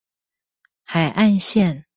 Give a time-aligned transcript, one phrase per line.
[0.83, 1.85] 海岸線